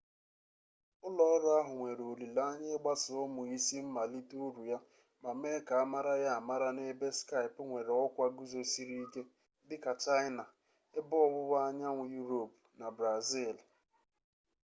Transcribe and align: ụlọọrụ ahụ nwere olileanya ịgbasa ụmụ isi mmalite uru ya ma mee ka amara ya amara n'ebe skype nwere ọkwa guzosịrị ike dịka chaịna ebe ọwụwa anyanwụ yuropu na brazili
ụlọọrụ 1.07 1.47
ahụ 1.59 1.71
nwere 1.77 2.03
olileanya 2.11 2.67
ịgbasa 2.77 3.11
ụmụ 3.25 3.41
isi 3.55 3.77
mmalite 3.85 4.35
uru 4.47 4.61
ya 4.71 4.77
ma 5.21 5.29
mee 5.41 5.59
ka 5.67 5.73
amara 5.83 6.13
ya 6.23 6.29
amara 6.39 6.67
n'ebe 6.77 7.07
skype 7.19 7.59
nwere 7.67 7.91
ọkwa 8.05 8.25
guzosịrị 8.37 8.95
ike 9.05 9.21
dịka 9.67 9.91
chaịna 10.01 10.43
ebe 10.97 11.15
ọwụwa 11.27 11.57
anyanwụ 11.67 12.03
yuropu 12.15 12.57
na 12.79 12.87
brazili 12.97 13.63